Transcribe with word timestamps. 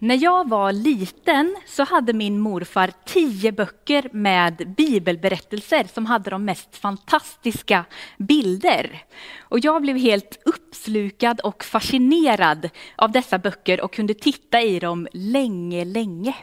När 0.00 0.22
jag 0.22 0.48
var 0.48 0.72
liten 0.72 1.56
så 1.66 1.84
hade 1.84 2.12
min 2.12 2.40
morfar 2.40 2.90
tio 3.04 3.52
böcker 3.52 4.08
med 4.12 4.74
bibelberättelser 4.76 5.86
som 5.94 6.06
hade 6.06 6.30
de 6.30 6.44
mest 6.44 6.76
fantastiska 6.76 7.84
bilder. 8.18 9.04
Och 9.40 9.58
jag 9.58 9.82
blev 9.82 9.96
helt 9.96 10.42
uppslukad 10.44 11.40
och 11.40 11.64
fascinerad 11.64 12.70
av 12.96 13.12
dessa 13.12 13.38
böcker 13.38 13.80
och 13.80 13.92
kunde 13.92 14.14
titta 14.14 14.62
i 14.62 14.78
dem 14.78 15.08
länge, 15.12 15.84
länge. 15.84 16.34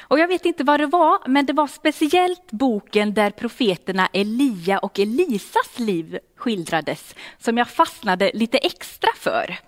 Och 0.00 0.18
jag 0.18 0.28
vet 0.28 0.46
inte 0.46 0.64
vad 0.64 0.80
det 0.80 0.86
var, 0.86 1.28
men 1.28 1.46
det 1.46 1.52
var 1.52 1.66
speciellt 1.66 2.50
boken 2.50 3.14
där 3.14 3.30
profeterna 3.30 4.08
Elia 4.12 4.78
och 4.78 4.98
Elisas 4.98 5.78
liv 5.78 6.18
skildrades 6.36 7.14
som 7.38 7.58
jag 7.58 7.68
fastnade 7.68 8.30
lite 8.34 8.58
extra 8.58 9.10
för. 9.16 9.58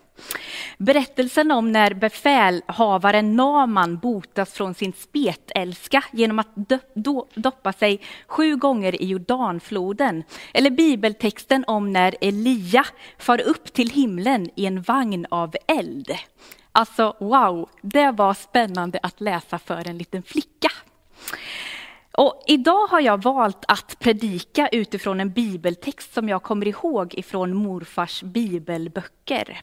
Berättelsen 0.79 1.51
om 1.51 1.73
när 1.73 1.95
befälhavaren 1.95 3.37
Naman 3.37 3.98
botas 3.98 4.52
från 4.52 4.75
sin 4.75 4.92
spetälska 4.92 6.05
genom 6.12 6.39
att 6.39 6.55
doppa 7.34 7.73
sig 7.73 8.01
sju 8.27 8.56
gånger 8.56 9.02
i 9.02 9.06
Jordanfloden. 9.06 10.25
Eller 10.55 10.70
bibeltexten 10.70 11.65
om 11.66 11.92
när 11.92 12.15
Elia 12.20 12.87
far 13.19 13.41
upp 13.41 13.73
till 13.73 13.91
himlen 13.91 14.51
i 14.55 14.66
en 14.66 14.83
vagn 14.83 15.27
av 15.30 15.55
eld. 15.66 16.11
Alltså 16.73 17.17
wow, 17.20 17.69
det 17.83 18.11
var 18.11 18.34
spännande 18.34 18.98
att 19.03 19.20
läsa 19.20 19.59
för 19.59 19.89
en 19.89 19.98
liten 19.98 20.23
flicka. 20.23 20.69
Och 22.12 22.42
idag 22.47 22.87
har 22.87 23.01
jag 23.01 23.23
valt 23.23 23.64
att 23.69 23.98
predika 23.98 24.69
utifrån 24.69 25.20
en 25.20 25.30
bibeltext 25.30 26.14
som 26.14 26.28
jag 26.28 26.42
kommer 26.42 26.69
ihåg 26.69 27.14
ifrån 27.14 27.56
morfars 27.56 28.23
bibelböcker. 28.23 29.61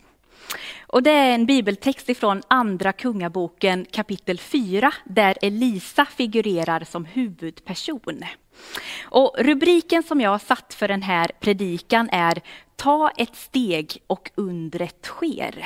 Och 0.87 1.03
det 1.03 1.11
är 1.11 1.35
en 1.35 1.45
bibeltext 1.45 2.09
ifrån 2.09 2.41
Andra 2.47 2.93
Kungaboken 2.93 3.85
kapitel 3.91 4.39
4 4.39 4.93
där 5.03 5.37
Elisa 5.41 6.05
figurerar 6.05 6.83
som 6.83 7.05
huvudperson. 7.05 8.23
Och 9.03 9.35
rubriken 9.39 10.03
som 10.03 10.21
jag 10.21 10.29
har 10.29 10.39
satt 10.39 10.73
för 10.73 10.87
den 10.87 11.01
här 11.01 11.31
predikan 11.39 12.09
är 12.11 12.41
Ta 12.75 13.09
ett 13.17 13.35
steg 13.35 13.97
och 14.07 14.31
undret 14.35 15.05
sker. 15.05 15.65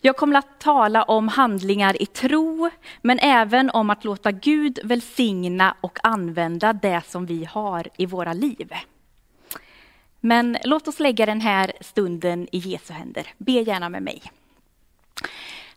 Jag 0.00 0.16
kommer 0.16 0.38
att 0.38 0.60
tala 0.60 1.02
om 1.02 1.28
handlingar 1.28 2.02
i 2.02 2.06
tro, 2.06 2.70
men 3.02 3.18
även 3.18 3.70
om 3.70 3.90
att 3.90 4.04
låta 4.04 4.32
Gud 4.32 4.78
välsigna 4.84 5.76
och 5.80 5.98
använda 6.02 6.72
det 6.72 7.02
som 7.08 7.26
vi 7.26 7.44
har 7.44 7.88
i 7.96 8.06
våra 8.06 8.32
liv. 8.32 8.72
Men 10.26 10.56
låt 10.64 10.88
oss 10.88 11.00
lägga 11.00 11.26
den 11.26 11.40
här 11.40 11.72
stunden 11.80 12.48
i 12.52 12.58
Jesu 12.58 12.92
händer. 12.92 13.26
Be 13.38 13.52
gärna 13.52 13.88
med 13.88 14.02
mig. 14.02 14.22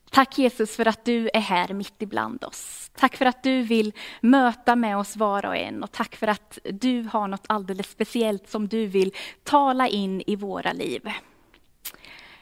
Tack 0.09 0.37
Jesus 0.37 0.75
för 0.75 0.87
att 0.87 1.05
du 1.05 1.29
är 1.33 1.39
här 1.39 1.73
mitt 1.73 2.01
ibland 2.01 2.43
oss. 2.43 2.91
Tack 2.95 3.17
för 3.17 3.25
att 3.25 3.43
du 3.43 3.61
vill 3.61 3.93
möta 4.21 4.75
med 4.75 4.97
oss 4.97 5.15
var 5.15 5.45
och 5.45 5.55
en 5.55 5.83
och 5.83 5.91
tack 5.91 6.15
för 6.15 6.27
att 6.27 6.59
du 6.63 7.03
har 7.03 7.27
något 7.27 7.45
alldeles 7.47 7.91
speciellt 7.91 8.49
som 8.49 8.67
du 8.67 8.85
vill 8.85 9.13
tala 9.43 9.87
in 9.87 10.23
i 10.27 10.35
våra 10.35 10.73
liv. 10.73 11.09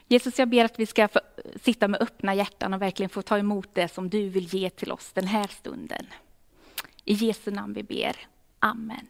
Jesus, 0.08 0.40
jag 0.40 0.50
ber 0.50 0.66
att 0.66 0.80
vi 0.80 0.86
ska 0.86 1.08
få 1.08 1.20
sitta 1.62 1.88
med 1.88 2.02
öppna 2.02 2.36
hjärtan 2.36 2.74
och 2.74 2.82
verkligen 2.82 3.10
få 3.10 3.22
ta 3.22 3.38
emot 3.38 3.70
det 3.74 3.88
som 3.88 4.10
du 4.10 4.30
vill 4.30 4.54
ge 4.56 4.70
till 4.70 4.92
oss 4.92 5.12
den 5.14 5.28
här 5.28 5.48
stunden. 5.48 6.06
I 7.06 7.14
Jesu 7.14 7.52
namn 7.52 7.74
vi 7.74 7.84
ber. 7.84 8.16
Amen. 8.60 9.08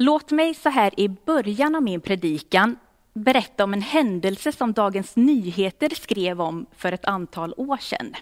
Låt 0.00 0.30
mig 0.30 0.54
så 0.54 0.68
här 0.68 1.00
i 1.00 1.08
början 1.08 1.74
av 1.74 1.82
min 1.82 2.00
predikan 2.00 2.76
berätta 3.12 3.64
om 3.64 3.72
en 3.72 3.82
händelse 3.82 4.52
som 4.52 4.72
Dagens 4.72 5.16
Nyheter 5.16 5.94
skrev 5.94 6.40
om 6.40 6.66
för 6.76 6.92
ett 6.92 7.04
antal 7.04 7.54
år 7.56 7.76
sedan. 7.76 8.14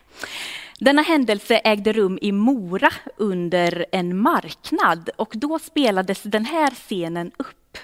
Denna 0.78 1.02
händelse 1.02 1.60
ägde 1.64 1.92
rum 1.92 2.18
i 2.22 2.32
Mora 2.32 2.90
under 3.16 3.86
en 3.92 4.16
marknad 4.16 5.10
och 5.16 5.32
då 5.36 5.58
spelades 5.58 6.22
den 6.22 6.44
här 6.44 6.70
scenen 6.70 7.32
upp. 7.36 7.78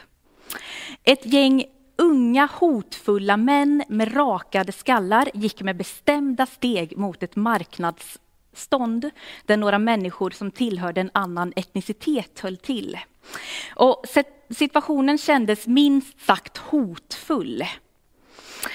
Ett 1.04 1.26
gäng 1.26 1.64
unga 1.96 2.48
hotfulla 2.52 3.36
män 3.36 3.82
med 3.88 4.16
rakade 4.16 4.72
skallar 4.72 5.28
gick 5.34 5.62
med 5.62 5.76
bestämda 5.76 6.46
steg 6.46 6.98
mot 6.98 7.22
ett 7.22 7.36
marknads 7.36 8.18
stånd, 8.52 9.10
där 9.46 9.56
några 9.56 9.78
människor 9.78 10.30
som 10.30 10.50
tillhörde 10.50 11.00
en 11.00 11.10
annan 11.14 11.52
etnicitet 11.56 12.40
höll 12.40 12.56
till. 12.56 12.98
Och 13.74 14.04
situationen 14.50 15.18
kändes 15.18 15.66
minst 15.66 16.20
sagt 16.20 16.58
hotfull. 16.58 17.64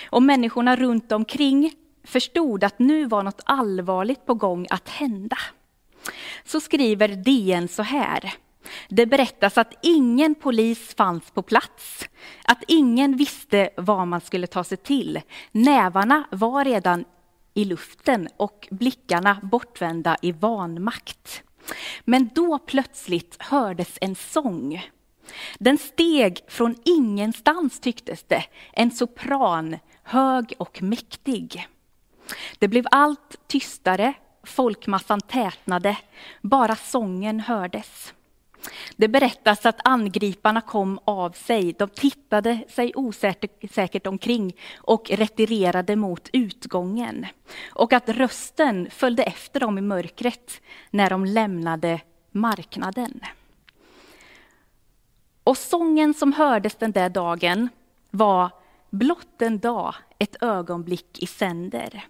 Och 0.09 0.23
människorna 0.23 0.75
runt 0.75 1.11
omkring 1.11 1.73
förstod 2.03 2.63
att 2.63 2.79
nu 2.79 3.05
var 3.05 3.23
något 3.23 3.41
allvarligt 3.45 4.25
på 4.25 4.33
gång 4.33 4.67
att 4.69 4.89
hända. 4.89 5.37
Så 6.45 6.59
skriver 6.59 7.07
DN 7.07 7.67
så 7.67 7.83
här. 7.83 8.33
Det 8.89 9.05
berättas 9.05 9.57
att 9.57 9.73
ingen 9.81 10.35
polis 10.35 10.95
fanns 10.95 11.31
på 11.31 11.41
plats, 11.41 12.09
att 12.43 12.63
ingen 12.67 13.17
visste 13.17 13.69
vad 13.77 14.07
man 14.07 14.21
skulle 14.21 14.47
ta 14.47 14.63
sig 14.63 14.77
till. 14.77 15.21
Nävarna 15.51 16.23
var 16.31 16.65
redan 16.65 17.05
i 17.57 17.65
luften 17.65 18.29
och 18.37 18.67
blickarna 18.71 19.37
bortvända 19.43 20.17
i 20.21 20.31
vanmakt. 20.31 21.43
Men 22.05 22.29
då 22.35 22.59
plötsligt 22.59 23.35
hördes 23.39 23.97
en 24.01 24.15
sång. 24.15 24.89
Den 25.59 25.77
steg 25.77 26.39
från 26.47 26.75
ingenstans 26.85 27.79
tycktes 27.79 28.23
det, 28.23 28.43
en 28.73 28.91
sopran, 28.91 29.77
hög 30.03 30.53
och 30.57 30.81
mäktig. 30.81 31.67
Det 32.59 32.67
blev 32.67 32.85
allt 32.91 33.47
tystare, 33.47 34.13
folkmassan 34.43 35.21
tätnade, 35.21 35.97
bara 36.41 36.75
sången 36.75 37.39
hördes. 37.39 38.13
Det 38.95 39.07
berättas 39.07 39.65
att 39.65 39.87
angriparna 39.87 40.61
kom 40.61 40.99
av 41.05 41.31
sig. 41.31 41.73
De 41.73 41.89
tittade 41.89 42.59
sig 42.69 42.91
osäkert 42.95 44.07
omkring 44.07 44.55
och 44.77 45.09
retirerade 45.09 45.95
mot 45.95 46.29
utgången. 46.33 47.25
Och 47.69 47.93
att 47.93 48.09
rösten 48.09 48.87
följde 48.91 49.23
efter 49.23 49.59
dem 49.59 49.77
i 49.77 49.81
mörkret 49.81 50.61
när 50.89 51.09
de 51.09 51.25
lämnade 51.25 52.01
marknaden. 52.31 53.19
Och 55.43 55.57
sången 55.57 56.13
som 56.13 56.33
hördes 56.33 56.75
den 56.75 56.91
där 56.91 57.09
dagen 57.09 57.69
var 58.09 58.51
Blott 58.89 59.41
en 59.41 59.59
dag, 59.59 59.95
ett 60.19 60.43
ögonblick 60.43 61.23
i 61.23 61.27
sänder. 61.27 62.05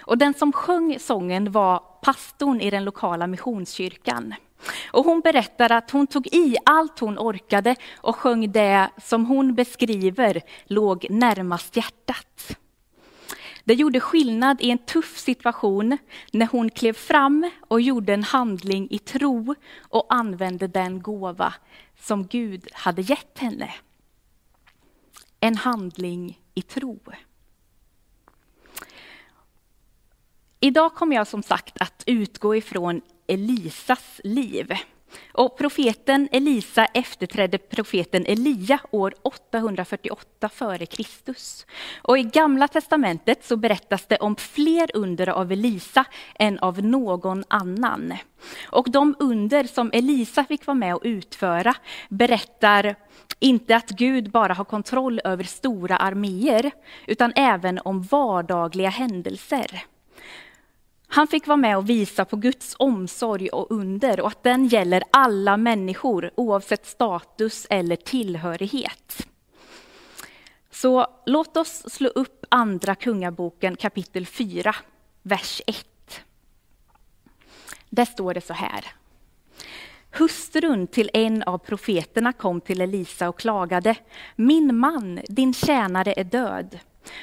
Och 0.00 0.18
den 0.18 0.34
som 0.34 0.52
sjöng 0.52 0.98
sången 0.98 1.52
var 1.52 1.82
pastorn 2.02 2.60
i 2.60 2.70
den 2.70 2.84
lokala 2.84 3.26
missionskyrkan. 3.26 4.34
Och 4.90 5.04
hon 5.04 5.20
berättar 5.20 5.72
att 5.72 5.90
hon 5.90 6.06
tog 6.06 6.26
i 6.26 6.56
allt 6.64 6.98
hon 6.98 7.18
orkade 7.18 7.76
och 7.96 8.16
sjöng 8.16 8.52
det 8.52 8.90
som 9.02 9.26
hon 9.26 9.54
beskriver 9.54 10.42
låg 10.64 11.06
närmast 11.10 11.76
hjärtat. 11.76 12.56
Det 13.64 13.74
gjorde 13.74 14.00
skillnad 14.00 14.60
i 14.60 14.70
en 14.70 14.78
tuff 14.78 15.18
situation 15.18 15.98
när 16.32 16.46
hon 16.46 16.70
klev 16.70 16.92
fram 16.92 17.50
och 17.68 17.80
gjorde 17.80 18.14
en 18.14 18.24
handling 18.24 18.88
i 18.90 18.98
tro 18.98 19.54
och 19.80 20.06
använde 20.08 20.66
den 20.66 21.02
gåva 21.02 21.54
som 22.00 22.26
Gud 22.26 22.68
hade 22.72 23.02
gett 23.02 23.38
henne. 23.38 23.74
En 25.40 25.56
handling 25.56 26.40
i 26.54 26.62
tro. 26.62 27.00
Idag 30.60 30.94
kommer 30.94 31.16
jag 31.16 31.26
som 31.26 31.42
sagt 31.42 31.76
att 31.80 32.02
utgå 32.06 32.56
ifrån 32.56 33.00
Elisas 33.30 34.20
liv. 34.24 34.72
Och 35.32 35.58
profeten 35.58 36.28
Elisa 36.32 36.84
efterträdde 36.84 37.58
profeten 37.58 38.26
Elia 38.26 38.80
år 38.90 39.14
848 39.22 40.50
f.Kr. 40.52 41.34
Och 42.02 42.18
i 42.18 42.22
Gamla 42.22 42.68
testamentet 42.68 43.44
så 43.44 43.56
berättas 43.56 44.06
det 44.06 44.16
om 44.16 44.36
fler 44.36 44.90
under 44.94 45.28
av 45.28 45.52
Elisa 45.52 46.04
än 46.38 46.58
av 46.58 46.84
någon 46.84 47.44
annan. 47.48 48.14
Och 48.70 48.90
de 48.90 49.14
under 49.18 49.64
som 49.64 49.90
Elisa 49.92 50.44
fick 50.44 50.66
vara 50.66 50.74
med 50.74 50.94
och 50.94 51.02
utföra 51.04 51.74
berättar 52.08 52.96
inte 53.38 53.76
att 53.76 53.90
Gud 53.90 54.30
bara 54.30 54.54
har 54.54 54.64
kontroll 54.64 55.20
över 55.24 55.44
stora 55.44 55.96
arméer, 55.96 56.70
utan 57.06 57.32
även 57.36 57.78
om 57.78 58.02
vardagliga 58.02 58.88
händelser. 58.88 59.84
Han 61.12 61.26
fick 61.26 61.46
vara 61.46 61.56
med 61.56 61.76
och 61.76 61.90
visa 61.90 62.24
på 62.24 62.36
Guds 62.36 62.74
omsorg 62.78 63.48
och 63.48 63.70
under 63.70 64.20
och 64.20 64.28
att 64.28 64.42
den 64.42 64.66
gäller 64.66 65.02
alla 65.10 65.56
människor 65.56 66.30
oavsett 66.34 66.86
status 66.86 67.66
eller 67.70 67.96
tillhörighet. 67.96 69.26
Så 70.70 71.06
låt 71.26 71.56
oss 71.56 71.92
slå 71.92 72.08
upp 72.08 72.46
Andra 72.48 72.94
Kungaboken 72.94 73.76
kapitel 73.76 74.26
4, 74.26 74.74
vers 75.22 75.62
1. 75.66 75.86
Där 77.88 78.04
står 78.04 78.34
det 78.34 78.40
så 78.40 78.52
här. 78.54 78.84
Hustrun 80.10 80.86
till 80.86 81.10
en 81.12 81.42
av 81.42 81.58
profeterna 81.58 82.32
kom 82.32 82.60
till 82.60 82.80
Elisa 82.80 83.28
och 83.28 83.38
klagade. 83.38 83.94
Min 84.36 84.76
man, 84.76 85.20
din 85.28 85.54
tjänare, 85.54 86.14
är 86.16 86.24
död. 86.24 86.78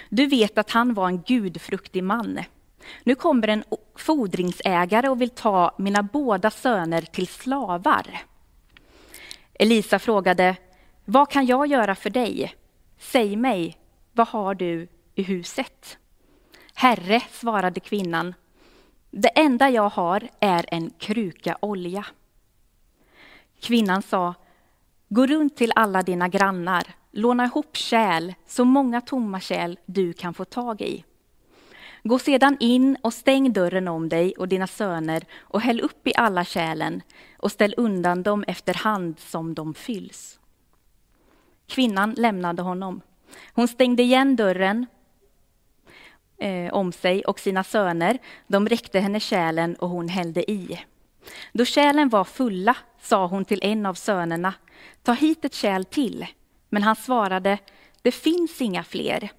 Du 0.10 0.26
vet 0.26 0.58
att 0.58 0.72
han 0.72 0.94
var 0.94 1.08
en 1.08 1.22
gudfruktig 1.22 2.04
man. 2.04 2.40
Nu 3.04 3.16
kommer 3.16 3.48
en 3.48 3.64
fordringsägare 3.96 5.10
och 5.10 5.22
vill 5.22 5.30
ta 5.30 5.76
mina 5.78 6.04
båda 6.04 6.52
söner 6.52 7.02
till 7.02 7.28
slavar. 7.28 8.24
Elisa 9.54 10.00
frågade, 10.00 10.56
vad 11.06 11.30
kan 11.30 11.46
jag 11.46 11.68
göra 11.68 11.96
för 11.96 12.10
dig? 12.10 12.56
Säg 13.00 13.36
mig, 13.36 13.78
vad 14.12 14.28
har 14.28 14.56
du 14.56 14.88
i 15.16 15.24
huset? 15.24 15.98
Herre, 16.74 17.22
svarade 17.32 17.80
kvinnan, 17.80 18.34
det 19.12 19.28
enda 19.28 19.70
jag 19.70 19.90
har 19.90 20.30
är 20.40 20.66
en 20.68 20.90
kruka 20.90 21.58
olja. 21.62 22.06
Kvinnan 23.60 24.02
sa, 24.02 24.34
gå 25.10 25.26
runt 25.26 25.56
till 25.56 25.72
alla 25.76 26.02
dina 26.02 26.28
grannar, 26.28 26.88
låna 27.12 27.46
ihop 27.46 27.76
kärl, 27.78 28.34
så 28.48 28.66
många 28.66 29.02
tomma 29.02 29.40
kärl 29.40 29.76
du 29.86 30.14
kan 30.14 30.34
få 30.34 30.46
tag 30.46 30.82
i. 30.82 31.04
Gå 32.08 32.20
sedan 32.20 32.58
in 32.60 32.98
och 33.02 33.14
stäng 33.14 33.54
dörren 33.54 33.88
om 33.88 34.10
dig 34.10 34.34
och 34.38 34.48
dina 34.48 34.68
söner 34.68 35.24
och 35.38 35.62
häll 35.62 35.82
upp 35.82 36.08
i 36.08 36.14
alla 36.16 36.46
kärlen 36.46 37.02
och 37.38 37.52
ställ 37.52 37.74
undan 37.78 38.24
dem 38.24 38.44
efterhand 38.48 39.20
som 39.20 39.54
de 39.54 39.74
fylls. 39.74 40.40
Kvinnan 41.68 42.12
lämnade 42.18 42.62
honom. 42.62 43.02
Hon 43.54 43.68
stängde 43.68 44.04
igen 44.04 44.36
dörren 44.36 44.86
eh, 46.38 46.74
om 46.74 46.92
sig 46.92 47.26
och 47.26 47.40
sina 47.40 47.64
söner. 47.64 48.18
De 48.48 48.70
räckte 48.70 49.00
henne 49.00 49.20
kärlen 49.20 49.76
och 49.76 49.90
hon 49.90 50.10
hällde 50.10 50.52
i. 50.52 50.80
Då 51.54 51.66
kärlen 51.66 52.10
var 52.10 52.24
fulla 52.24 52.78
sa 53.02 53.28
hon 53.28 53.46
till 53.46 53.60
en 53.64 53.86
av 53.86 53.94
sönerna, 53.94 54.54
ta 55.04 55.14
hit 55.14 55.46
ett 55.46 55.54
kärl 55.54 55.84
till. 55.84 56.26
Men 56.70 56.84
han 56.84 56.96
svarade, 56.96 57.58
det 58.02 58.12
finns 58.12 58.62
inga 58.62 58.84
fler. 58.84 59.32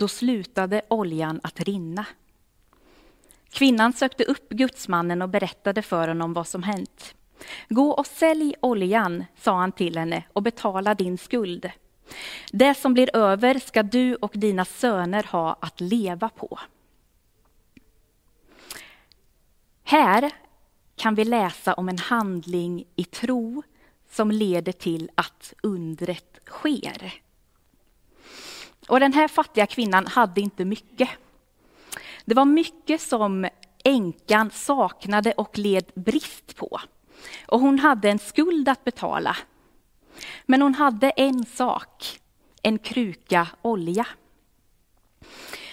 Då 0.00 0.08
slutade 0.08 0.82
oljan 0.88 1.40
att 1.42 1.60
rinna. 1.60 2.06
Kvinnan 3.50 3.92
sökte 3.92 4.24
upp 4.24 4.48
gudsmannen 4.48 5.22
och 5.22 5.28
berättade 5.28 5.82
för 5.82 6.08
honom 6.08 6.32
vad 6.32 6.46
som 6.46 6.62
hänt. 6.62 7.14
Gå 7.68 7.90
och 7.90 8.06
sälj 8.06 8.54
oljan, 8.60 9.24
sa 9.36 9.58
han 9.58 9.72
till 9.72 9.98
henne, 9.98 10.24
och 10.32 10.42
betala 10.42 10.94
din 10.94 11.18
skuld. 11.18 11.70
Det 12.52 12.74
som 12.74 12.94
blir 12.94 13.16
över 13.16 13.58
ska 13.58 13.82
du 13.82 14.14
och 14.14 14.32
dina 14.34 14.64
söner 14.64 15.24
ha 15.24 15.56
att 15.60 15.80
leva 15.80 16.28
på. 16.28 16.58
Här 19.84 20.30
kan 20.96 21.14
vi 21.14 21.24
läsa 21.24 21.74
om 21.74 21.88
en 21.88 21.98
handling 21.98 22.84
i 22.96 23.04
tro 23.04 23.62
som 24.10 24.30
leder 24.30 24.72
till 24.72 25.10
att 25.14 25.54
undret 25.62 26.38
sker. 26.46 27.12
Och 28.90 29.00
den 29.00 29.12
här 29.12 29.28
fattiga 29.28 29.66
kvinnan 29.66 30.06
hade 30.06 30.40
inte 30.40 30.64
mycket. 30.64 31.08
Det 32.24 32.34
var 32.34 32.44
mycket 32.44 33.00
som 33.00 33.48
änkan 33.84 34.50
saknade 34.50 35.32
och 35.32 35.58
led 35.58 35.84
brist 35.94 36.56
på. 36.56 36.80
Och 37.46 37.60
hon 37.60 37.78
hade 37.78 38.10
en 38.10 38.18
skuld 38.18 38.68
att 38.68 38.84
betala. 38.84 39.36
Men 40.46 40.62
hon 40.62 40.74
hade 40.74 41.10
en 41.10 41.44
sak, 41.44 42.20
en 42.62 42.78
kruka 42.78 43.48
olja. 43.62 44.06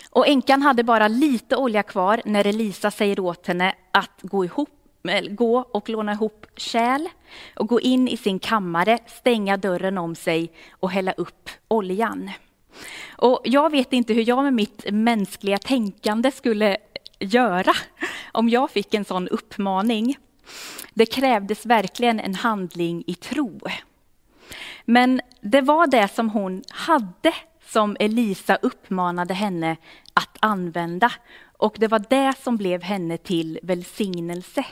Och 0.09 0.27
änkan 0.27 0.61
hade 0.61 0.83
bara 0.83 1.07
lite 1.07 1.55
olja 1.55 1.83
kvar 1.83 2.21
när 2.25 2.47
Elisa 2.47 2.91
säger 2.91 3.19
åt 3.19 3.47
henne 3.47 3.75
att 3.91 4.19
gå, 4.21 4.45
ihop, 4.45 4.69
eh, 5.07 5.21
gå 5.21 5.57
och 5.57 5.89
låna 5.89 6.11
ihop 6.11 6.45
kärl 6.55 7.07
och 7.55 7.67
gå 7.67 7.81
in 7.81 8.07
i 8.07 8.17
sin 8.17 8.39
kammare, 8.39 8.99
stänga 9.07 9.57
dörren 9.57 9.97
om 9.97 10.15
sig 10.15 10.51
och 10.71 10.91
hälla 10.91 11.11
upp 11.11 11.49
oljan. 11.67 12.31
Och 13.17 13.41
jag 13.43 13.71
vet 13.71 13.93
inte 13.93 14.13
hur 14.13 14.29
jag 14.29 14.43
med 14.43 14.53
mitt 14.53 14.85
mänskliga 14.91 15.57
tänkande 15.57 16.31
skulle 16.31 16.77
göra 17.19 17.73
om 18.31 18.49
jag 18.49 18.71
fick 18.71 18.93
en 18.93 19.05
sån 19.05 19.27
uppmaning. 19.27 20.17
Det 20.93 21.05
krävdes 21.05 21.65
verkligen 21.65 22.19
en 22.19 22.35
handling 22.35 23.03
i 23.07 23.15
tro. 23.15 23.59
Men 24.85 25.21
det 25.41 25.61
var 25.61 25.87
det 25.87 26.07
som 26.07 26.29
hon 26.29 26.63
hade 26.69 27.33
som 27.65 27.97
Elisa 27.99 28.55
uppmanade 28.55 29.33
henne 29.33 29.77
att 30.13 30.37
använda. 30.39 31.11
Och 31.57 31.75
det 31.77 31.87
var 31.87 32.05
det 32.09 32.33
som 32.43 32.57
blev 32.57 32.83
henne 32.83 33.17
till 33.17 33.59
välsignelse. 33.63 34.65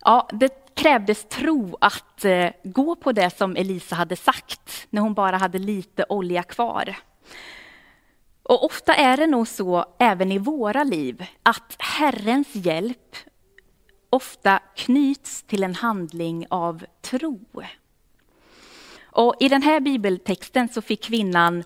Ja, 0.00 0.28
det 0.32 0.63
krävdes 0.74 1.28
tro 1.28 1.76
att 1.80 2.24
eh, 2.24 2.50
gå 2.64 2.96
på 2.96 3.12
det 3.12 3.30
som 3.30 3.56
Elisa 3.56 3.96
hade 3.96 4.16
sagt 4.16 4.86
när 4.90 5.02
hon 5.02 5.14
bara 5.14 5.36
hade 5.36 5.58
lite 5.58 6.04
olja 6.08 6.42
kvar. 6.42 6.96
Och 8.42 8.64
ofta 8.64 8.94
är 8.94 9.16
det 9.16 9.26
nog 9.26 9.48
så 9.48 9.84
även 9.98 10.32
i 10.32 10.38
våra 10.38 10.84
liv 10.84 11.26
att 11.42 11.76
Herrens 11.78 12.54
hjälp 12.54 13.16
ofta 14.10 14.58
knyts 14.58 15.42
till 15.42 15.64
en 15.64 15.74
handling 15.74 16.46
av 16.50 16.84
tro. 17.00 17.40
Och 19.04 19.34
I 19.40 19.48
den 19.48 19.62
här 19.62 19.80
bibeltexten 19.80 20.68
så 20.68 20.82
fick 20.82 21.02
kvinnan 21.02 21.64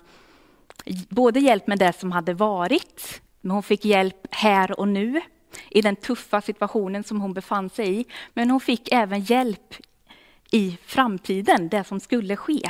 både 1.09 1.39
hjälp 1.39 1.67
med 1.67 1.79
det 1.79 1.93
som 1.93 2.11
hade 2.11 2.33
varit, 2.33 3.21
men 3.41 3.51
hon 3.51 3.63
fick 3.63 3.85
hjälp 3.85 4.27
här 4.31 4.79
och 4.79 4.87
nu 4.87 5.21
i 5.69 5.81
den 5.81 5.95
tuffa 5.95 6.41
situationen 6.41 7.03
som 7.03 7.21
hon 7.21 7.33
befann 7.33 7.69
sig 7.69 7.99
i. 7.99 8.05
Men 8.33 8.51
hon 8.51 8.59
fick 8.59 8.91
även 8.91 9.21
hjälp 9.21 9.75
i 10.51 10.77
framtiden, 10.85 11.69
det 11.69 11.83
som 11.83 11.99
skulle 11.99 12.35
ske. 12.35 12.61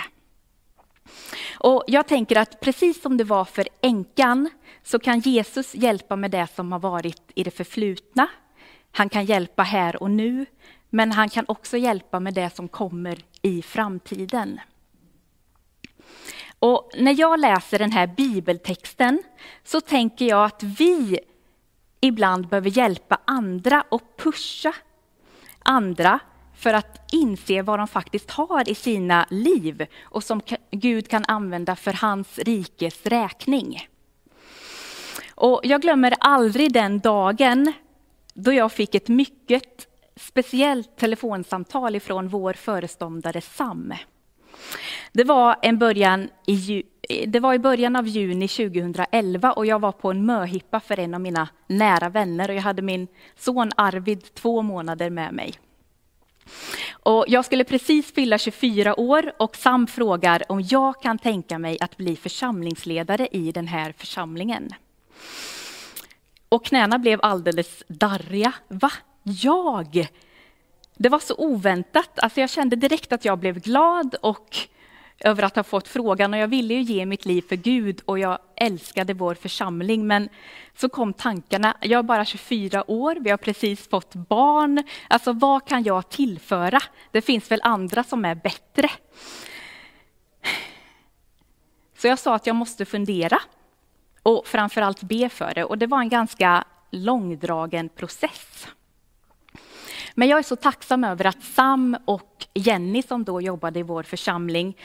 Och 1.60 1.84
jag 1.88 2.08
tänker 2.08 2.38
att 2.38 2.60
precis 2.60 3.02
som 3.02 3.18
det 3.18 3.24
var 3.24 3.46
för 3.46 3.68
änkan 3.82 4.50
så 4.84 5.00
kan 5.00 5.20
Jesus 5.20 5.76
hjälpa 5.76 6.16
med 6.16 6.32
det 6.32 6.48
som 6.56 6.72
har 6.72 6.80
varit 6.80 7.22
i 7.36 7.44
det 7.44 7.52
förflutna. 7.52 8.28
Han 8.92 9.10
kan 9.10 9.26
hjälpa 9.26 9.64
här 9.64 10.04
och 10.04 10.12
nu, 10.12 10.46
men 10.90 11.12
han 11.12 11.30
kan 11.30 11.46
också 11.48 11.78
hjälpa 11.78 12.20
med 12.20 12.34
det 12.34 12.56
som 12.56 12.68
kommer 12.68 13.20
i 13.42 13.62
framtiden. 13.62 14.60
Och 16.60 16.92
när 16.98 17.20
jag 17.20 17.40
läser 17.40 17.80
den 17.80 17.92
här 17.92 18.08
bibeltexten 18.08 19.24
så 19.64 19.82
tänker 19.82 20.26
jag 20.26 20.46
att 20.46 20.64
vi 20.64 21.20
ibland 22.00 22.48
behöver 22.48 22.70
hjälpa 22.70 23.20
andra 23.26 23.84
och 23.90 24.18
pusha 24.18 24.74
andra 25.60 26.20
för 26.58 26.74
att 26.74 27.14
inse 27.14 27.62
vad 27.62 27.80
de 27.80 27.88
faktiskt 27.88 28.32
har 28.32 28.70
i 28.70 28.76
sina 28.76 29.28
liv 29.30 29.88
och 30.04 30.24
som 30.24 30.42
Gud 30.72 31.08
kan 31.08 31.26
använda 31.28 31.76
för 31.76 31.94
hans 31.94 32.38
rikes 32.38 33.06
räkning. 33.06 33.88
Och 35.36 35.62
jag 35.64 35.82
glömmer 35.82 36.14
aldrig 36.20 36.74
den 36.74 37.00
dagen 37.00 37.74
då 38.34 38.54
jag 38.54 38.72
fick 38.72 38.96
ett 38.96 39.08
mycket 39.08 39.88
speciellt 40.16 40.98
telefonsamtal 40.98 41.96
ifrån 41.96 42.28
vår 42.28 42.54
föreståndare 42.54 43.42
Sam. 43.42 43.94
Det 45.12 45.24
var, 45.24 45.56
en 45.62 45.78
början 45.78 46.30
i, 46.48 46.84
det 47.28 47.40
var 47.40 47.54
i 47.54 47.60
början 47.60 47.96
av 47.96 48.08
juni 48.08 48.48
2011 48.48 49.54
och 49.54 49.66
jag 49.66 49.80
var 49.80 49.92
på 49.92 50.12
en 50.12 50.26
möhippa 50.26 50.80
för 50.80 51.00
en 51.00 51.14
av 51.14 51.22
mina 51.22 51.50
nära 51.68 52.10
vänner 52.10 52.50
och 52.50 52.56
jag 52.56 52.62
hade 52.62 52.82
min 52.82 53.08
son 53.36 53.72
Arvid 53.76 54.34
två 54.34 54.62
månader 54.62 55.10
med 55.10 55.34
mig. 55.34 55.54
Och 56.92 57.26
jag 57.28 57.46
skulle 57.46 57.64
precis 57.64 58.14
fylla 58.14 58.38
24 58.38 59.00
år 59.00 59.32
och 59.38 59.56
Sam 59.56 59.88
frågar 59.88 60.44
om 60.52 60.62
jag 60.62 61.02
kan 61.02 61.18
tänka 61.18 61.60
mig 61.60 61.78
att 61.82 61.98
bli 61.98 62.16
församlingsledare 62.16 63.28
i 63.32 63.52
den 63.52 63.68
här 63.68 63.94
församlingen. 63.98 64.70
Och 66.50 66.66
knäna 66.66 67.00
blev 67.00 67.20
alldeles 67.22 67.84
darriga. 67.88 68.54
Va? 68.68 68.92
Jag? 69.24 70.08
Det 70.98 71.10
var 71.10 71.20
så 71.20 71.36
oväntat. 71.38 72.20
Alltså 72.20 72.42
jag 72.42 72.50
kände 72.50 72.76
direkt 72.76 73.14
att 73.14 73.26
jag 73.26 73.40
blev 73.40 73.60
glad 73.60 74.16
och 74.22 74.58
över 75.20 75.44
att 75.44 75.56
ha 75.56 75.64
fått 75.64 75.88
frågan 75.88 76.34
och 76.34 76.40
jag 76.40 76.48
ville 76.48 76.74
ju 76.74 76.82
ge 76.82 77.06
mitt 77.06 77.26
liv 77.26 77.42
för 77.50 77.56
Gud 77.56 78.02
och 78.06 78.20
jag 78.20 78.40
älskade 78.56 79.14
vår 79.14 79.36
församling. 79.36 80.08
Men 80.08 80.30
så 80.76 80.90
kom 80.90 81.14
tankarna, 81.14 81.78
jag 81.82 82.00
är 82.00 82.04
bara 82.04 82.26
24 82.26 82.92
år, 82.92 83.16
vi 83.20 83.30
har 83.30 83.38
precis 83.38 83.90
fått 83.90 84.16
barn. 84.16 84.84
Alltså 85.08 85.34
vad 85.34 85.66
kan 85.66 85.84
jag 85.84 86.10
tillföra? 86.10 86.80
Det 87.12 87.22
finns 87.22 87.52
väl 87.52 87.62
andra 87.64 88.04
som 88.04 88.26
är 88.26 88.36
bättre. 88.36 88.90
Så 91.98 92.08
jag 92.08 92.20
sa 92.20 92.36
att 92.36 92.48
jag 92.48 92.56
måste 92.56 92.86
fundera 92.86 93.42
och 94.24 94.48
framförallt 94.48 95.02
be 95.02 95.30
för 95.30 95.52
det 95.56 95.64
och 95.64 95.78
det 95.78 95.88
var 95.88 96.00
en 96.00 96.10
ganska 96.10 96.64
långdragen 96.92 97.90
process. 97.90 98.68
Men 100.16 100.28
jag 100.28 100.40
är 100.40 100.44
så 100.44 100.56
tacksam 100.56 101.04
över 101.04 101.26
att 101.26 101.44
Sam 101.44 101.98
och 102.06 102.46
Jenny 102.54 103.02
som 103.02 103.24
då 103.24 103.42
jobbade 103.42 103.80
i 103.80 103.84
vår 103.84 104.04
församling 104.04 104.78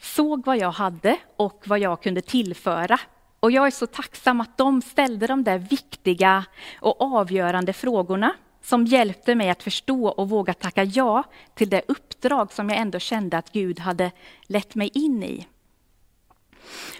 såg 0.00 0.46
vad 0.46 0.58
jag 0.58 0.70
hade 0.70 1.16
och 1.36 1.62
vad 1.66 1.78
jag 1.78 2.02
kunde 2.02 2.20
tillföra. 2.20 3.00
Och 3.40 3.50
jag 3.50 3.66
är 3.66 3.70
så 3.70 3.86
tacksam 3.86 4.40
att 4.40 4.58
de 4.58 4.82
ställde 4.82 5.26
de 5.26 5.44
där 5.44 5.58
viktiga 5.58 6.44
och 6.80 7.02
avgörande 7.02 7.72
frågorna 7.72 8.34
som 8.62 8.86
hjälpte 8.86 9.34
mig 9.34 9.50
att 9.50 9.62
förstå 9.62 10.08
och 10.08 10.28
våga 10.28 10.54
tacka 10.54 10.84
ja 10.84 11.24
till 11.54 11.70
det 11.70 11.82
uppdrag 11.88 12.52
som 12.52 12.68
jag 12.68 12.78
ändå 12.78 12.98
kände 12.98 13.38
att 13.38 13.52
Gud 13.52 13.80
hade 13.80 14.10
lett 14.46 14.74
mig 14.74 14.90
in 14.94 15.22
i. 15.22 15.46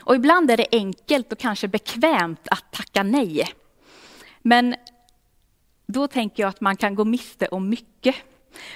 Och 0.00 0.14
ibland 0.14 0.50
är 0.50 0.56
det 0.56 0.66
enkelt 0.72 1.32
och 1.32 1.38
kanske 1.38 1.68
bekvämt 1.68 2.48
att 2.48 2.72
tacka 2.72 3.02
nej. 3.02 3.48
Men 4.42 4.74
då 5.86 6.08
tänker 6.08 6.42
jag 6.42 6.48
att 6.48 6.60
man 6.60 6.76
kan 6.76 6.94
gå 6.94 7.04
miste 7.04 7.46
om 7.48 7.68
mycket. 7.68 8.14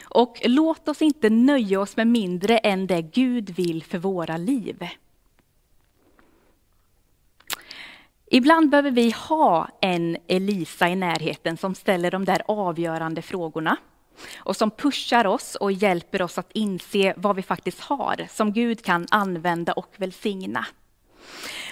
Och 0.05 0.41
låt 0.45 0.89
oss 0.89 1.03
inte 1.03 1.31
nöja 1.31 1.81
oss 1.81 1.97
med 1.97 2.07
mindre 2.07 2.59
än 2.59 2.87
det 2.87 3.03
Gud 3.03 3.51
vill 3.51 3.83
för 3.83 3.99
våra 3.99 4.37
liv. 4.37 4.89
Ibland 8.31 8.71
behöver 8.71 8.91
vi 8.91 9.11
ha 9.11 9.69
en 9.81 10.17
Elisa 10.27 10.89
i 10.89 10.97
närheten 10.97 11.57
som 11.57 11.75
ställer 11.75 12.11
de 12.11 12.25
där 12.25 12.43
avgörande 12.49 13.23
frågorna 13.23 13.77
och 14.39 14.57
som 14.57 14.71
pushar 14.71 15.27
oss 15.27 15.55
och 15.55 15.73
hjälper 15.73 16.23
oss 16.23 16.39
att 16.39 16.53
inse 16.53 17.15
vad 17.17 17.37
vi 17.37 17.43
faktiskt 17.43 17.81
har, 17.81 18.27
som 18.31 18.53
Gud 18.53 18.85
kan 18.85 19.07
använda 19.11 19.73
och 19.73 19.95
välsigna. 19.97 20.67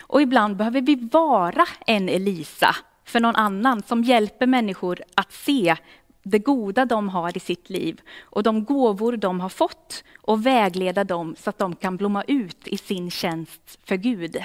Och 0.01 0.23
ibland 0.23 0.57
behöver 0.57 0.81
vi 0.81 0.95
vara 1.13 1.67
en 1.87 2.09
Elisa 2.09 2.77
för 3.07 3.21
någon 3.21 3.37
annan 3.37 3.83
som 3.83 4.05
hjälper 4.05 4.47
människor 4.47 5.03
att 5.15 5.33
se 5.33 5.77
det 6.23 6.39
goda 6.39 6.85
de 6.85 7.09
har 7.09 7.37
i 7.37 7.41
sitt 7.41 7.71
liv 7.71 8.01
och 8.21 8.43
de 8.43 8.65
gåvor 8.65 9.17
de 9.17 9.41
har 9.41 9.49
fått 9.49 10.05
och 10.21 10.47
vägleda 10.47 11.05
dem 11.05 11.37
så 11.39 11.51
att 11.51 11.59
de 11.59 11.77
kan 11.77 11.97
blomma 11.97 12.23
ut 12.23 12.69
i 12.69 12.79
sin 12.79 13.11
tjänst 13.11 13.79
för 13.85 13.97
Gud. 13.97 14.37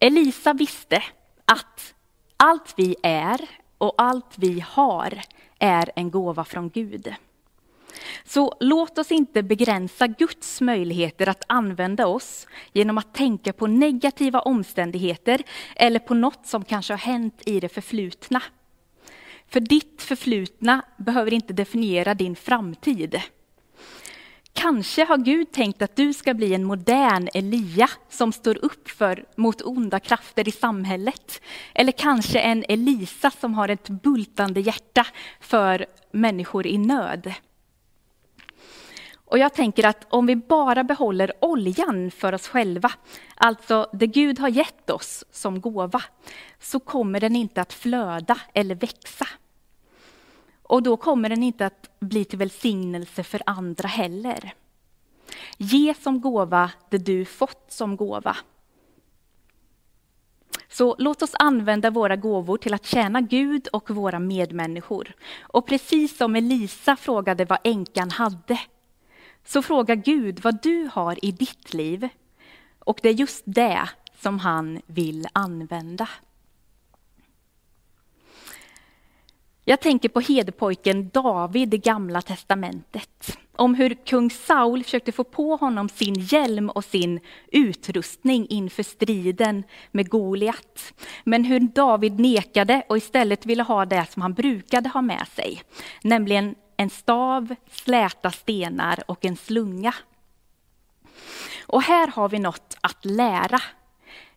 Elisa 0.00 0.52
visste 0.52 1.02
att 1.44 1.94
allt 2.36 2.74
vi 2.76 2.96
är 3.02 3.40
och 3.78 3.94
allt 3.98 4.38
vi 4.38 4.64
har 4.66 5.20
är 5.58 5.90
en 5.96 6.10
gåva 6.10 6.44
från 6.44 6.70
Gud. 6.70 7.14
Så 8.24 8.56
låt 8.60 8.98
oss 8.98 9.12
inte 9.12 9.42
begränsa 9.42 10.06
Guds 10.06 10.60
möjligheter 10.60 11.28
att 11.28 11.44
använda 11.46 12.06
oss 12.06 12.46
genom 12.72 12.98
att 12.98 13.14
tänka 13.14 13.52
på 13.52 13.66
negativa 13.66 14.40
omständigheter 14.40 15.42
eller 15.76 15.98
på 15.98 16.14
något 16.14 16.46
som 16.46 16.64
kanske 16.64 16.92
har 16.92 16.98
hänt 16.98 17.42
i 17.46 17.60
det 17.60 17.68
förflutna. 17.68 18.42
För 19.48 19.60
ditt 19.60 20.02
förflutna 20.02 20.82
behöver 20.96 21.34
inte 21.34 21.52
definiera 21.52 22.14
din 22.14 22.36
framtid. 22.36 23.20
Kanske 24.52 25.04
har 25.04 25.16
Gud 25.16 25.52
tänkt 25.52 25.82
att 25.82 25.96
du 25.96 26.12
ska 26.12 26.34
bli 26.34 26.54
en 26.54 26.64
modern 26.64 27.28
Elia 27.34 27.90
som 28.08 28.32
står 28.32 28.64
upp 28.64 28.90
för 28.90 29.24
mot 29.36 29.62
onda 29.62 30.00
krafter 30.00 30.48
i 30.48 30.52
samhället. 30.52 31.42
Eller 31.74 31.92
kanske 31.92 32.40
en 32.40 32.64
Elisa 32.68 33.30
som 33.30 33.54
har 33.54 33.68
ett 33.68 33.88
bultande 33.88 34.60
hjärta 34.60 35.06
för 35.40 35.86
människor 36.12 36.66
i 36.66 36.78
nöd. 36.78 37.34
Och 39.30 39.38
jag 39.38 39.54
tänker 39.54 39.86
att 39.86 40.06
om 40.10 40.26
vi 40.26 40.36
bara 40.36 40.84
behåller 40.84 41.32
oljan 41.40 42.10
för 42.10 42.32
oss 42.32 42.48
själva, 42.48 42.92
alltså 43.34 43.90
det 43.92 44.06
Gud 44.06 44.38
har 44.38 44.48
gett 44.48 44.90
oss 44.90 45.24
som 45.30 45.60
gåva, 45.60 46.02
så 46.60 46.80
kommer 46.80 47.20
den 47.20 47.36
inte 47.36 47.60
att 47.60 47.72
flöda 47.72 48.40
eller 48.54 48.74
växa. 48.74 49.28
Och 50.62 50.82
då 50.82 50.96
kommer 50.96 51.28
den 51.28 51.42
inte 51.42 51.66
att 51.66 51.90
bli 52.00 52.24
till 52.24 52.38
välsignelse 52.38 53.22
för 53.22 53.42
andra 53.46 53.88
heller. 53.88 54.54
Ge 55.56 55.94
som 55.94 56.20
gåva 56.20 56.70
det 56.90 56.98
du 56.98 57.24
fått 57.24 57.72
som 57.72 57.96
gåva. 57.96 58.36
Så 60.68 60.96
låt 60.98 61.22
oss 61.22 61.34
använda 61.38 61.90
våra 61.90 62.16
gåvor 62.16 62.56
till 62.56 62.74
att 62.74 62.86
tjäna 62.86 63.20
Gud 63.20 63.68
och 63.72 63.90
våra 63.90 64.18
medmänniskor. 64.18 65.12
Och 65.40 65.66
precis 65.66 66.16
som 66.16 66.36
Elisa 66.36 66.96
frågade 66.96 67.44
vad 67.44 67.58
änkan 67.64 68.10
hade, 68.10 68.58
så 69.44 69.62
fråga 69.62 69.94
Gud 69.94 70.40
vad 70.42 70.62
du 70.62 70.88
har 70.92 71.24
i 71.24 71.32
ditt 71.32 71.74
liv. 71.74 72.08
Och 72.78 72.98
det 73.02 73.08
är 73.08 73.14
just 73.14 73.42
det 73.46 73.88
som 74.18 74.38
han 74.38 74.80
vill 74.86 75.26
använda. 75.32 76.08
Jag 79.64 79.80
tänker 79.80 80.08
på 80.08 80.20
hederpojken 80.20 81.08
David 81.08 81.74
i 81.74 81.78
Gamla 81.78 82.22
testamentet. 82.22 83.38
Om 83.56 83.74
hur 83.74 83.94
kung 83.94 84.30
Saul 84.30 84.84
försökte 84.84 85.12
få 85.12 85.24
på 85.24 85.56
honom 85.56 85.88
sin 85.88 86.14
hjälm 86.14 86.70
och 86.70 86.84
sin 86.84 87.20
utrustning 87.52 88.46
inför 88.48 88.82
striden 88.82 89.64
med 89.90 90.08
Goliat. 90.08 90.94
Men 91.24 91.44
hur 91.44 91.60
David 91.60 92.20
nekade 92.20 92.82
och 92.88 92.96
istället 92.96 93.46
ville 93.46 93.62
ha 93.62 93.84
det 93.84 94.06
som 94.10 94.22
han 94.22 94.34
brukade 94.34 94.88
ha 94.88 95.02
med 95.02 95.28
sig. 95.28 95.62
Nämligen 96.02 96.54
en 96.80 96.90
stav, 96.90 97.54
släta 97.70 98.30
stenar 98.30 99.02
och 99.06 99.24
en 99.24 99.36
slunga. 99.36 99.94
Och 101.66 101.82
här 101.82 102.08
har 102.08 102.28
vi 102.28 102.38
något 102.38 102.76
att 102.80 103.04
lära. 103.04 103.62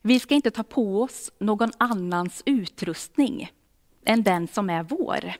Vi 0.01 0.19
ska 0.19 0.35
inte 0.35 0.51
ta 0.51 0.63
på 0.63 1.01
oss 1.01 1.31
någon 1.39 1.71
annans 1.77 2.43
utrustning 2.45 3.51
än 4.05 4.23
den 4.23 4.47
som 4.47 4.69
är 4.69 4.83
vår. 4.83 5.33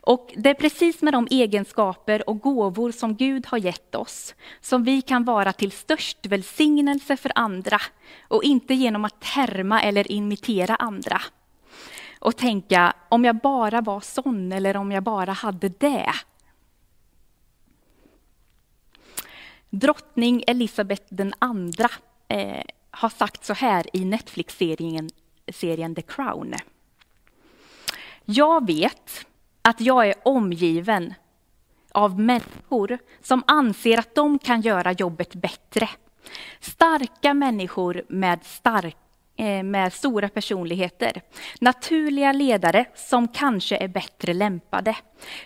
Och 0.00 0.34
det 0.36 0.50
är 0.50 0.54
precis 0.54 1.02
med 1.02 1.12
de 1.12 1.28
egenskaper 1.30 2.30
och 2.30 2.40
gåvor 2.40 2.92
som 2.92 3.16
Gud 3.16 3.46
har 3.46 3.58
gett 3.58 3.94
oss 3.94 4.34
som 4.60 4.84
vi 4.84 5.02
kan 5.02 5.24
vara 5.24 5.52
till 5.52 5.72
störst 5.72 6.26
välsignelse 6.26 7.16
för 7.16 7.32
andra 7.34 7.80
och 8.28 8.44
inte 8.44 8.74
genom 8.74 9.04
att 9.04 9.24
härma 9.24 9.82
eller 9.82 10.12
imitera 10.12 10.76
andra. 10.76 11.22
Och 12.18 12.36
tänka, 12.36 12.92
om 13.08 13.24
jag 13.24 13.36
bara 13.36 13.80
var 13.80 14.00
sån 14.00 14.52
eller 14.52 14.76
om 14.76 14.92
jag 14.92 15.02
bara 15.02 15.32
hade 15.32 15.68
det. 15.68 16.12
Drottning 19.70 20.44
Elisabeth 20.46 21.04
den 21.08 21.34
andra 21.38 21.88
eh, 22.28 22.64
har 22.90 23.08
sagt 23.08 23.44
så 23.44 23.54
här 23.54 23.96
i 23.96 24.04
Netflix-serien 24.04 25.10
serien 25.52 25.94
The 25.94 26.02
Crown. 26.02 26.54
Jag 28.24 28.66
vet 28.66 29.26
att 29.62 29.80
jag 29.80 30.08
är 30.08 30.14
omgiven 30.22 31.14
av 31.92 32.20
människor 32.20 32.98
som 33.22 33.42
anser 33.46 33.98
att 33.98 34.14
de 34.14 34.38
kan 34.38 34.60
göra 34.60 34.92
jobbet 34.92 35.34
bättre. 35.34 35.88
Starka 36.60 37.34
människor 37.34 38.02
med, 38.08 38.44
starka 38.44 38.96
Eh, 39.38 39.62
med 39.62 39.92
stora 39.92 40.28
personligheter. 40.28 41.22
Naturliga 41.60 42.32
ledare 42.32 42.84
som 42.94 43.28
kanske 43.28 43.76
är 43.76 43.88
bättre 43.88 44.34
lämpade. 44.34 44.96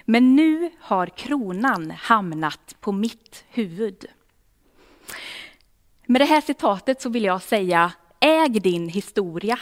Men 0.04 0.37
nu 0.37 0.70
har 0.80 1.06
kronan 1.06 1.90
hamnat 1.90 2.76
på 2.80 2.92
mitt 2.92 3.44
huvud. 3.49 4.06
Med 6.06 6.20
det 6.20 6.25
här 6.25 6.40
citatet 6.40 7.02
så 7.02 7.09
vill 7.09 7.25
jag 7.25 7.42
säga, 7.42 7.92
äg 8.20 8.49
din 8.49 8.88
historia. 8.88 9.59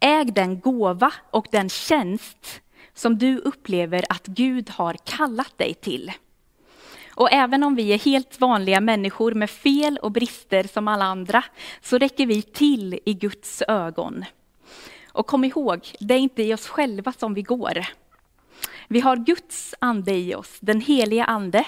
Äg 0.00 0.24
den 0.24 0.60
gåva 0.60 1.12
och 1.30 1.46
den 1.50 1.68
tjänst 1.68 2.60
som 2.94 3.18
du 3.18 3.38
upplever 3.38 4.04
att 4.08 4.26
Gud 4.26 4.70
har 4.70 4.96
kallat 5.04 5.58
dig 5.58 5.74
till. 5.74 6.12
Och 7.18 7.32
även 7.32 7.62
om 7.62 7.74
vi 7.74 7.92
är 7.92 7.98
helt 7.98 8.40
vanliga 8.40 8.80
människor 8.80 9.32
med 9.32 9.50
fel 9.50 9.98
och 10.02 10.12
brister 10.12 10.62
som 10.62 10.88
alla 10.88 11.04
andra, 11.04 11.44
så 11.80 11.98
räcker 11.98 12.26
vi 12.26 12.42
till 12.42 13.00
i 13.04 13.14
Guds 13.14 13.62
ögon. 13.68 14.24
Och 15.12 15.26
kom 15.26 15.44
ihåg, 15.44 15.88
det 16.00 16.14
är 16.14 16.18
inte 16.18 16.42
i 16.42 16.54
oss 16.54 16.68
själva 16.68 17.12
som 17.12 17.34
vi 17.34 17.42
går. 17.42 17.86
Vi 18.88 19.00
har 19.00 19.16
Guds 19.16 19.74
ande 19.78 20.14
i 20.14 20.34
oss, 20.34 20.58
den 20.60 20.80
heliga 20.80 21.24
ande, 21.24 21.66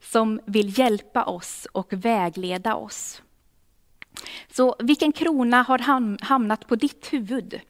som 0.00 0.40
vill 0.46 0.78
hjälpa 0.78 1.24
oss 1.24 1.66
och 1.72 1.92
vägleda 1.92 2.74
oss. 2.74 3.22
Så 4.52 4.76
vilken 4.78 5.12
krona 5.12 5.62
har 5.62 5.78
hamnat 6.24 6.68
på 6.68 6.76
ditt 6.76 7.12
huvud? 7.12 7.60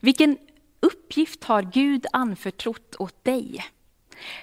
Vilken 0.00 0.38
uppgift 0.80 1.44
har 1.44 1.62
Gud 1.62 2.06
anförtrott 2.12 2.96
åt 2.98 3.24
dig? 3.24 3.64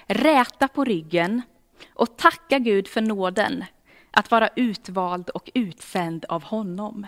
Räta 0.08 0.68
på 0.68 0.84
ryggen 0.84 1.42
och 1.90 2.18
tacka 2.18 2.60
Gud 2.60 2.88
för 2.88 3.02
nåden 3.02 3.66
att 4.12 4.32
vara 4.32 4.50
utvald 4.56 5.30
och 5.30 5.52
utsänd 5.54 6.26
av 6.30 6.44
honom. 6.44 7.08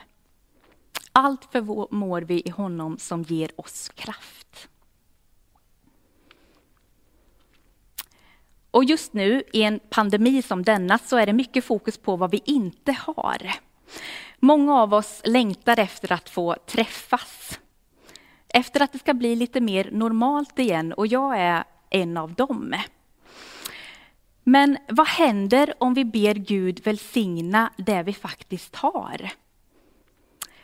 Allt 1.12 1.46
förmår 1.52 2.22
vi 2.22 2.42
i 2.46 2.50
honom 2.50 2.98
som 2.98 3.24
ger 3.24 3.60
oss 3.60 3.90
kraft. 3.90 4.70
Och 8.72 8.84
just 8.84 9.14
nu 9.14 9.44
i 9.54 9.64
en 9.64 9.80
pandemi 9.90 10.42
som 10.42 10.64
denna 10.64 10.98
så 10.98 11.18
är 11.18 11.26
det 11.26 11.34
mycket 11.34 11.66
fokus 11.66 11.98
på 11.98 12.16
vad 12.16 12.32
vi 12.32 12.42
inte 12.46 12.92
har. 12.92 13.52
Många 14.40 14.82
av 14.82 14.94
oss 14.94 15.22
längtar 15.26 15.80
efter 15.80 16.12
att 16.12 16.30
få 16.30 16.56
träffas. 16.66 17.60
Efter 18.48 18.82
att 18.82 18.94
det 18.94 19.00
ska 19.00 19.14
bli 19.14 19.36
lite 19.36 19.62
mer 19.62 19.90
normalt 19.92 20.60
igen 20.60 20.94
och 20.94 21.08
jag 21.08 21.40
är 21.40 21.64
en 21.90 22.18
av 22.18 22.34
dem. 22.34 22.76
Men 24.50 24.78
vad 24.88 25.08
händer 25.08 25.74
om 25.78 25.94
vi 25.94 26.06
ber 26.06 26.34
Gud 26.34 26.82
välsigna 26.84 27.72
det 27.78 28.04
vi 28.04 28.14
faktiskt 28.14 28.76
har? 28.76 29.30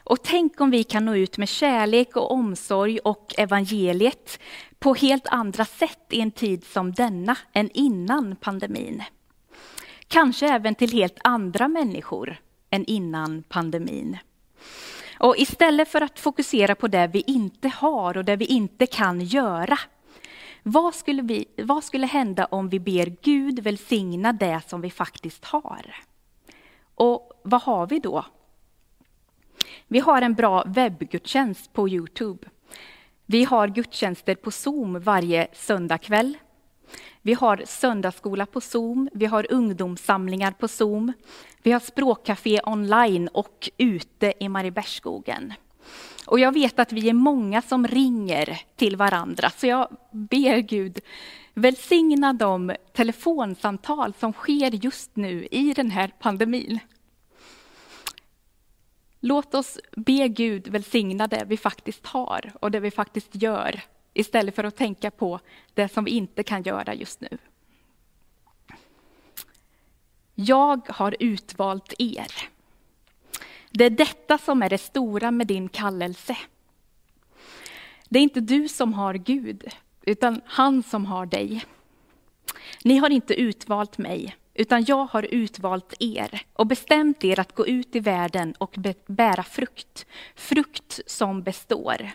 Och 0.03 0.23
tänk 0.23 0.61
om 0.61 0.71
vi 0.71 0.83
kan 0.83 1.05
nå 1.05 1.15
ut 1.15 1.37
med 1.37 1.49
kärlek 1.49 2.15
och 2.15 2.31
omsorg 2.31 2.99
och 2.99 3.33
evangeliet 3.37 4.39
på 4.79 4.93
helt 4.93 5.27
andra 5.27 5.65
sätt 5.65 6.05
i 6.09 6.21
en 6.21 6.31
tid 6.31 6.63
som 6.65 6.91
denna 6.91 7.37
än 7.53 7.69
innan 7.73 8.35
pandemin. 8.35 9.03
Kanske 10.07 10.47
även 10.47 10.75
till 10.75 10.91
helt 10.91 11.19
andra 11.23 11.67
människor 11.67 12.37
än 12.69 12.85
innan 12.85 13.43
pandemin. 13.43 14.17
Och 15.19 15.37
istället 15.37 15.89
för 15.89 16.01
att 16.01 16.19
fokusera 16.19 16.75
på 16.75 16.87
det 16.87 17.07
vi 17.13 17.23
inte 17.27 17.67
har 17.67 18.17
och 18.17 18.25
det 18.25 18.35
vi 18.35 18.45
inte 18.45 18.85
kan 18.85 19.21
göra, 19.21 19.79
vad 20.63 20.95
skulle, 20.95 21.21
vi, 21.21 21.45
vad 21.57 21.83
skulle 21.83 22.07
hända 22.07 22.45
om 22.45 22.69
vi 22.69 22.79
ber 22.79 23.15
Gud 23.21 23.59
välsigna 23.59 24.33
det 24.33 24.61
som 24.67 24.81
vi 24.81 24.89
faktiskt 24.89 25.45
har? 25.45 25.95
Och 26.95 27.41
vad 27.43 27.61
har 27.61 27.87
vi 27.87 27.99
då? 27.99 28.25
Vi 29.87 29.99
har 29.99 30.21
en 30.21 30.33
bra 30.33 30.63
webbgudstjänst 30.67 31.73
på 31.73 31.89
Youtube. 31.89 32.47
Vi 33.25 33.43
har 33.43 33.67
gudstjänster 33.67 34.35
på 34.35 34.51
Zoom 34.51 34.99
varje 34.99 35.47
söndagkväll. 35.53 36.37
Vi 37.21 37.33
har 37.33 37.63
söndagsskola 37.65 38.45
på 38.45 38.61
Zoom, 38.61 39.09
vi 39.13 39.25
har 39.25 39.51
ungdomssamlingar 39.51 40.51
på 40.51 40.67
Zoom. 40.67 41.13
Vi 41.63 41.71
har 41.71 41.79
språkcafé 41.79 42.61
online 42.63 43.27
och 43.27 43.69
ute 43.77 44.33
i 44.39 44.49
Mariebergsskogen. 44.49 45.53
Och 46.25 46.39
jag 46.39 46.51
vet 46.51 46.79
att 46.79 46.91
vi 46.91 47.09
är 47.09 47.13
många 47.13 47.61
som 47.61 47.87
ringer 47.87 48.61
till 48.75 48.95
varandra, 48.95 49.49
så 49.49 49.67
jag 49.67 49.87
ber 50.11 50.57
Gud 50.57 50.99
välsigna 51.53 52.33
de 52.33 52.75
telefonsamtal 52.93 54.13
som 54.19 54.33
sker 54.33 54.71
just 54.71 55.15
nu 55.15 55.47
i 55.51 55.73
den 55.73 55.91
här 55.91 56.11
pandemin. 56.19 56.79
Låt 59.19 59.55
oss 59.55 59.79
be 59.91 60.27
Gud 60.27 60.67
välsigna 60.67 61.27
det 61.27 61.43
vi 61.47 61.57
faktiskt 61.57 62.05
har 62.05 62.51
och 62.61 62.71
det 62.71 62.79
vi 62.79 62.91
faktiskt 62.91 63.35
gör 63.35 63.81
istället 64.13 64.55
för 64.55 64.63
att 64.63 64.75
tänka 64.75 65.11
på 65.11 65.39
det 65.73 65.89
som 65.89 66.03
vi 66.03 66.11
inte 66.11 66.43
kan 66.43 66.63
göra 66.63 66.93
just 66.93 67.21
nu. 67.21 67.37
Jag 70.35 70.87
har 70.89 71.15
utvalt 71.19 71.93
er. 71.99 72.52
Det 73.75 73.85
är 73.85 73.89
detta 73.89 74.37
som 74.37 74.63
är 74.63 74.69
det 74.69 74.77
stora 74.77 75.31
med 75.31 75.47
din 75.47 75.69
kallelse. 75.69 76.37
Det 78.09 78.19
är 78.19 78.23
inte 78.23 78.41
du 78.41 78.67
som 78.67 78.93
har 78.93 79.13
Gud, 79.13 79.67
utan 80.01 80.41
han 80.45 80.83
som 80.83 81.05
har 81.05 81.25
dig. 81.25 81.65
Ni 82.83 82.97
har 82.97 83.09
inte 83.09 83.33
utvalt 83.33 83.97
mig, 83.97 84.35
utan 84.53 84.85
jag 84.85 85.05
har 85.05 85.23
utvalt 85.23 85.93
er 85.99 86.41
och 86.53 86.67
bestämt 86.67 87.23
er 87.23 87.39
att 87.39 87.55
gå 87.55 87.67
ut 87.67 87.95
i 87.95 87.99
världen 87.99 88.53
och 88.57 88.75
bära 89.07 89.43
frukt, 89.43 90.05
frukt 90.35 90.99
som 91.05 91.43
består. 91.43 92.11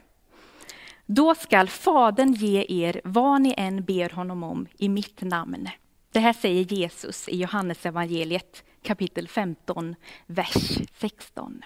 Då 1.07 1.35
skall 1.35 1.69
Fadern 1.69 2.33
ge 2.33 2.67
er 2.69 3.01
vad 3.05 3.41
ni 3.41 3.55
än 3.57 3.85
ber 3.85 4.11
honom 4.11 4.43
om 4.43 4.67
i 4.79 4.89
mitt 4.89 5.23
namn. 5.23 5.69
Det 6.13 6.21
här 6.21 6.33
säger 6.33 6.63
Jesus 6.63 7.29
i 7.29 7.37
Johannes 7.37 7.87
evangeliet 7.87 8.65
kapitel 8.83 9.29
15, 9.29 9.97
vers 10.27 10.79
16. 10.99 11.63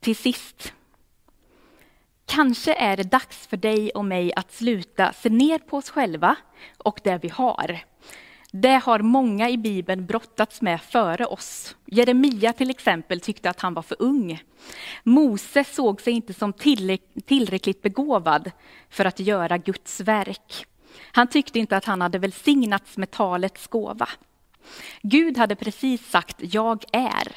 Till 0.00 0.16
sist. 0.16 0.72
Kanske 2.26 2.74
är 2.74 2.96
det 2.96 3.02
dags 3.10 3.46
för 3.46 3.56
dig 3.56 3.90
och 3.90 4.04
mig 4.04 4.32
att 4.36 4.52
sluta 4.52 5.12
se 5.12 5.28
ner 5.28 5.58
på 5.58 5.76
oss 5.76 5.90
själva 5.90 6.36
och 6.78 7.00
det 7.04 7.18
vi 7.22 7.28
har 7.28 7.84
det 8.60 8.80
har 8.84 8.98
många 8.98 9.50
i 9.50 9.56
Bibeln 9.56 10.06
brottats 10.06 10.62
med 10.62 10.80
före 10.82 11.26
oss. 11.26 11.76
Jeremia 11.86 12.52
till 12.52 12.70
exempel 12.70 13.20
tyckte 13.20 13.50
att 13.50 13.60
han 13.60 13.74
var 13.74 13.82
för 13.82 13.96
ung. 13.98 14.42
Mose 15.02 15.64
såg 15.64 16.00
sig 16.00 16.12
inte 16.12 16.34
som 16.34 16.52
tillräckligt 17.26 17.82
begåvad 17.82 18.50
för 18.90 19.04
att 19.04 19.20
göra 19.20 19.58
Guds 19.58 20.00
verk. 20.00 20.66
Han 21.12 21.26
tyckte 21.26 21.58
inte 21.58 21.76
att 21.76 21.84
han 21.84 22.00
hade 22.00 22.18
välsignats 22.18 22.96
med 22.96 23.10
talets 23.10 23.66
gåva. 23.66 24.08
Gud 25.02 25.38
hade 25.38 25.56
precis 25.56 26.10
sagt 26.10 26.36
”jag 26.38 26.84
är” 26.92 27.36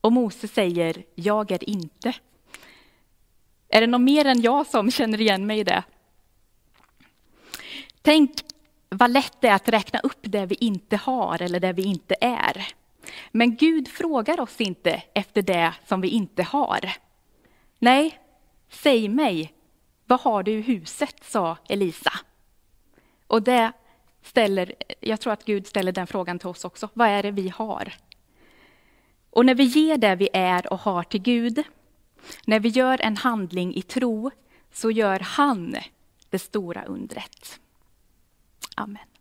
och 0.00 0.12
Mose 0.12 0.48
säger 0.48 1.04
”jag 1.14 1.52
är 1.52 1.68
inte”. 1.68 2.14
Är 3.68 3.80
det 3.80 3.86
någon 3.86 4.04
mer 4.04 4.24
än 4.24 4.40
jag 4.40 4.66
som 4.66 4.90
känner 4.90 5.20
igen 5.20 5.46
mig 5.46 5.58
i 5.58 5.64
det? 5.64 5.82
Tänk 8.02 8.30
vad 8.88 9.10
lätt 9.10 9.40
det 9.40 9.48
är 9.48 9.54
att 9.54 9.68
räkna 9.68 10.00
upp 10.00 10.20
det 10.22 10.46
vi 10.46 10.54
inte 10.54 10.96
har 10.96 11.42
eller 11.42 11.60
det 11.60 11.72
vi 11.72 11.82
inte 11.82 12.14
är. 12.20 12.66
Men 13.30 13.56
Gud 13.56 13.88
frågar 13.88 14.40
oss 14.40 14.60
inte 14.60 15.02
efter 15.14 15.42
det 15.42 15.74
som 15.86 16.00
vi 16.00 16.08
inte 16.08 16.42
har. 16.42 16.92
Nej, 17.78 18.18
säg 18.68 19.08
mig, 19.08 19.52
vad 20.06 20.20
har 20.20 20.42
du 20.42 20.52
i 20.52 20.60
huset, 20.60 21.24
sa 21.24 21.56
Elisa. 21.68 22.12
Och 23.26 23.42
det 23.42 23.72
ställer, 24.22 24.74
jag 25.00 25.20
tror 25.20 25.32
att 25.32 25.44
Gud 25.44 25.66
ställer 25.66 25.92
den 25.92 26.06
frågan 26.06 26.38
till 26.38 26.48
oss 26.48 26.64
också. 26.64 26.88
Vad 26.92 27.08
är 27.08 27.22
det 27.22 27.30
vi 27.30 27.48
har? 27.48 27.94
Och 29.30 29.46
när 29.46 29.54
vi 29.54 29.64
ger 29.64 29.96
det 29.96 30.14
vi 30.14 30.28
är 30.32 30.72
och 30.72 30.80
har 30.80 31.02
till 31.02 31.22
Gud, 31.22 31.62
när 32.44 32.60
vi 32.60 32.68
gör 32.68 33.00
en 33.00 33.16
handling 33.16 33.74
i 33.74 33.82
tro, 33.82 34.30
så 34.72 34.90
gör 34.90 35.20
han 35.20 35.76
det 36.30 36.38
stora 36.38 36.84
undret. 36.84 37.60
Amen. 38.76 39.11